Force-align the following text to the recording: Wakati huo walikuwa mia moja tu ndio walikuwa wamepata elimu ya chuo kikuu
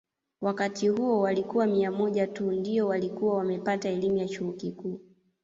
Wakati 0.41 0.87
huo 0.89 1.19
walikuwa 1.19 1.65
mia 1.65 1.91
moja 1.91 2.27
tu 2.27 2.51
ndio 2.51 2.87
walikuwa 2.87 3.37
wamepata 3.37 3.89
elimu 3.89 4.17
ya 4.17 4.27
chuo 4.27 4.53
kikuu 4.53 4.99